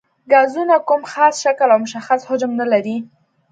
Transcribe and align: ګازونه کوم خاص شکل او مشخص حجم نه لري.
ګازونه 0.31 0.75
کوم 0.87 1.01
خاص 1.11 1.35
شکل 1.43 1.69
او 1.73 1.79
مشخص 1.85 2.21
حجم 2.29 2.51
نه 2.59 2.65
لري. 2.71 2.97